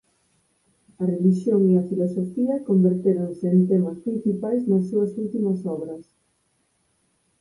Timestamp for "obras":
5.75-6.03